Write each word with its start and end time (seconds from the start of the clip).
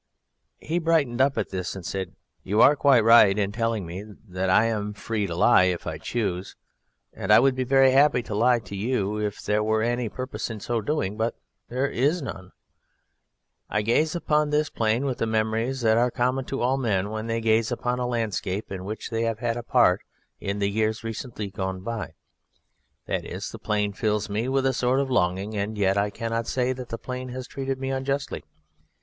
He 0.57 0.79
brightened 0.79 1.21
up 1.21 1.37
at 1.37 1.49
this, 1.51 1.75
and 1.75 1.85
said: 1.85 2.15
"You 2.41 2.59
are 2.59 2.75
quite 2.75 3.03
right 3.03 3.37
in 3.37 3.51
telling 3.51 3.85
me 3.85 4.01
that 4.27 4.49
I 4.49 4.65
am 4.65 4.93
free 4.93 5.27
to 5.27 5.35
lie 5.35 5.65
if 5.65 5.85
I 5.85 5.99
choose, 5.99 6.55
and 7.13 7.31
I 7.31 7.37
would 7.39 7.53
be 7.53 7.63
very 7.63 7.91
happy 7.91 8.23
to 8.23 8.33
lie 8.33 8.57
to 8.61 8.75
you 8.75 9.17
if 9.19 9.43
there 9.43 9.61
were 9.63 9.83
any 9.83 10.09
purpose 10.09 10.49
in 10.49 10.59
so 10.59 10.81
doing, 10.81 11.17
but 11.17 11.35
there 11.69 11.87
is 11.87 12.19
none. 12.23 12.51
I 13.69 13.83
gaze 13.83 14.15
upon 14.15 14.49
this 14.49 14.71
plain 14.71 15.05
with 15.05 15.19
the 15.19 15.27
memories 15.27 15.81
that 15.81 15.99
are 15.99 16.09
common 16.09 16.45
to 16.45 16.61
all 16.61 16.77
men 16.77 17.11
when 17.11 17.27
they 17.27 17.39
gaze 17.39 17.71
upon 17.71 17.99
a 17.99 18.07
landscape 18.07 18.71
in 18.71 18.85
which 18.85 19.11
they 19.11 19.21
have 19.25 19.37
had 19.37 19.55
a 19.55 19.61
part 19.61 20.01
in 20.39 20.57
the 20.57 20.71
years 20.71 21.03
recently 21.03 21.51
gone 21.51 21.81
by. 21.81 22.15
That 23.05 23.23
is, 23.23 23.51
the 23.51 23.59
plain 23.59 23.93
fills 23.93 24.31
me 24.31 24.49
with 24.49 24.65
a 24.65 24.73
sort 24.73 24.99
of 24.99 25.11
longing, 25.11 25.55
and 25.55 25.77
yet 25.77 25.95
I 25.95 26.09
cannot 26.09 26.47
say 26.47 26.73
that 26.73 26.89
the 26.89 26.97
plain 26.97 27.29
has 27.29 27.45
treated 27.45 27.79
me 27.79 27.91
unjustly. 27.91 28.43